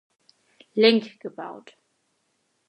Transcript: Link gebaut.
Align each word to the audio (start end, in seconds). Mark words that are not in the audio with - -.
Link 0.75 1.19
gebaut. 1.19 1.75